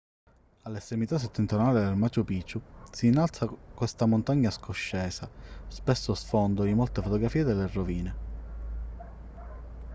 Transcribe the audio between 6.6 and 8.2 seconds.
di molte fotografie delle rovine